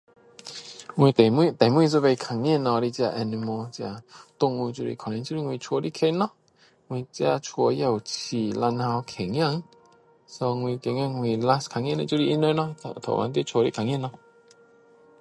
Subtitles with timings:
[0.97, 4.01] 我最后，最后一次看见物的，这 animal，这
[4.39, 4.71] 动物。
[4.97, 6.31] 可能就是我家的狗咯。
[6.87, 7.39] 我自家
[7.71, 9.63] 也有养两头狗仔
[10.25, 14.11] ，so 我觉得我 last 看见的就是它们咯，刚才在家看见咯！